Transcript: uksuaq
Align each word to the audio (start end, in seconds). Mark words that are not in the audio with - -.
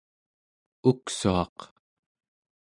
uksuaq 0.89 1.57